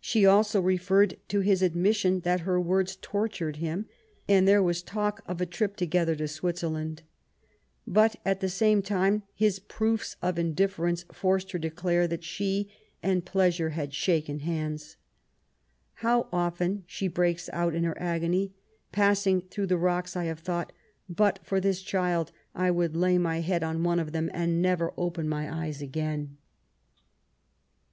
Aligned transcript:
She 0.00 0.24
also 0.24 0.60
referred 0.60 1.16
to 1.26 1.40
his 1.40 1.60
admission 1.60 2.20
that 2.20 2.42
her 2.46 2.60
words 2.60 2.94
tortured 3.02 3.56
him; 3.56 3.86
and 4.28 4.46
there 4.46 4.62
was 4.62 4.80
talk 4.80 5.22
of 5.26 5.40
a 5.40 5.44
IMLAT8 5.44 5.50
DESERTION. 5.50 5.58
145 5.58 5.58
trip 5.58 5.76
together 5.76 6.14
to 6.14 6.28
Switzerland. 6.28 7.02
But 7.84 8.14
at 8.24 8.38
the 8.38 8.48
same 8.48 8.80
time 8.80 9.24
his 9.34 9.58
proofs 9.58 10.14
of 10.22 10.38
indifference 10.38 11.04
forced 11.12 11.50
her 11.50 11.58
to 11.58 11.68
declare 11.68 12.06
that 12.06 12.22
she 12.22 12.70
and 13.02 13.24
pleasure 13.24 13.70
had 13.70 13.92
shaken 13.92 14.38
hands. 14.38 14.84
'^ 14.94 14.96
How 15.94 16.28
often^" 16.32 16.84
she 16.86 17.08
breaks 17.08 17.50
out 17.52 17.74
in 17.74 17.82
her 17.82 18.00
agony, 18.00 18.52
^* 18.88 18.92
passing 18.92 19.40
through 19.40 19.66
the 19.66 19.76
rocks, 19.76 20.14
I 20.14 20.26
have 20.26 20.38
thought,' 20.38 20.70
But 21.08 21.40
for 21.42 21.58
this 21.60 21.82
child, 21.82 22.30
I 22.54 22.70
would 22.70 22.94
lay 22.96 23.18
my 23.18 23.40
head 23.40 23.64
on 23.64 23.82
one 23.82 23.98
of 23.98 24.12
them, 24.12 24.30
and 24.32 24.62
never 24.62 24.94
open 24.96 25.28
my 25.28 25.52
eyes 25.52 25.82
again 25.82 26.36